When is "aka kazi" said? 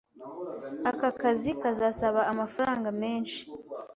0.89-1.51